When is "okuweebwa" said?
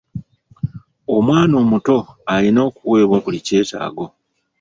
2.67-3.17